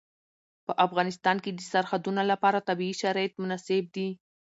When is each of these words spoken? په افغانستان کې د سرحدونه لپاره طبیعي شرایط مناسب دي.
په 0.65 0.73
افغانستان 0.85 1.37
کې 1.43 1.51
د 1.53 1.59
سرحدونه 1.71 2.21
لپاره 2.31 2.65
طبیعي 2.69 2.95
شرایط 3.01 3.33
مناسب 3.41 3.83
دي. 3.95 4.07